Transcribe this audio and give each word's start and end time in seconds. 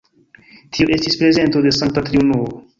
Tio 0.77 0.87
estis 0.95 1.19
prezento 1.21 1.63
de 1.69 1.77
Sankta 1.81 2.07
Triunuo. 2.11 2.53